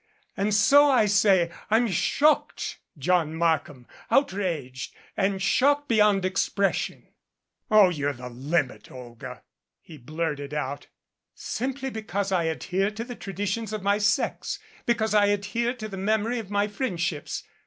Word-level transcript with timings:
And 0.35 0.51
so 0.51 0.89
I 0.89 1.05
say 1.05 1.51
I'm 1.69 1.87
shocked, 1.87 2.79
John 2.97 3.35
Markham, 3.35 3.85
outraged 4.09 4.95
and 5.15 5.39
shocked 5.39 5.87
beyond 5.87 6.25
expression." 6.25 7.05
"Oh, 7.69 7.89
you're 7.89 8.11
the 8.11 8.29
limit, 8.29 8.89
Olga," 8.89 9.43
he 9.79 9.99
blurted 9.99 10.55
out. 10.55 10.87
"Simply 11.35 11.91
because 11.91 12.31
I 12.31 12.45
adhere 12.45 12.89
to 12.89 13.03
the 13.03 13.15
traditions 13.15 13.73
of 13.73 13.83
my 13.83 13.99
sex, 13.99 14.57
because 14.87 15.13
I 15.13 15.27
adhere 15.27 15.75
to 15.75 15.87
the 15.87 15.97
memory 15.97 16.39
of 16.39 16.49
my 16.49 16.67
friendships. 16.67 17.43